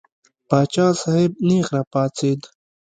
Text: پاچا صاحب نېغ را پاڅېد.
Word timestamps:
پاچا 0.49 0.87
صاحب 1.01 1.31
نېغ 1.47 1.65
را 1.73 1.81
پاڅېد. 1.91 2.41